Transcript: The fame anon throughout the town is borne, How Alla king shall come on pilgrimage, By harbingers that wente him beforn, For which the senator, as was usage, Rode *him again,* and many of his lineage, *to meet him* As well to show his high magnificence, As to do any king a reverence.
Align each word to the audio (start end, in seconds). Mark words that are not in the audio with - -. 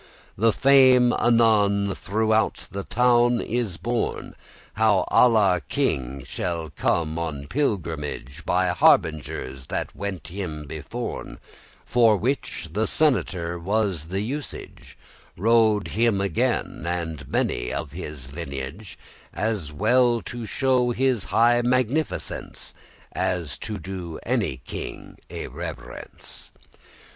The 0.35 0.51
fame 0.51 1.13
anon 1.13 1.93
throughout 1.93 2.67
the 2.71 2.83
town 2.83 3.39
is 3.39 3.77
borne, 3.77 4.33
How 4.73 5.05
Alla 5.11 5.61
king 5.69 6.23
shall 6.25 6.71
come 6.71 7.19
on 7.19 7.45
pilgrimage, 7.45 8.43
By 8.43 8.69
harbingers 8.69 9.67
that 9.67 9.95
wente 9.95 10.29
him 10.29 10.65
beforn, 10.65 11.37
For 11.85 12.17
which 12.17 12.69
the 12.71 12.87
senator, 12.87 13.59
as 13.59 13.63
was 13.63 14.07
usage, 14.07 14.97
Rode 15.37 15.89
*him 15.89 16.19
again,* 16.19 16.83
and 16.87 17.27
many 17.27 17.71
of 17.71 17.91
his 17.91 18.33
lineage, 18.33 18.97
*to 18.97 18.97
meet 18.97 19.39
him* 19.39 19.45
As 19.51 19.71
well 19.71 20.19
to 20.23 20.47
show 20.47 20.89
his 20.89 21.25
high 21.25 21.61
magnificence, 21.61 22.73
As 23.11 23.55
to 23.59 23.77
do 23.77 24.19
any 24.25 24.57
king 24.65 25.19
a 25.29 25.47
reverence. 25.49 26.51